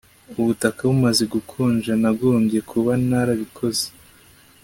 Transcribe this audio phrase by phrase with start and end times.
[0.39, 3.85] Ubutaka bumaze gukonja nagombye kuba narabikoze